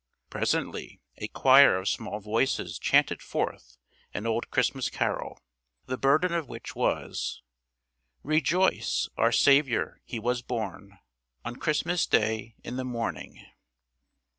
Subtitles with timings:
[0.31, 3.77] Presently a choir of small voices chanted forth
[4.15, 5.39] an old Christmas carol,
[5.85, 7.43] the burden of which was,
[8.23, 10.97] Rejoice, our Saviour he was born
[11.45, 13.45] On Christmas Day in the morning.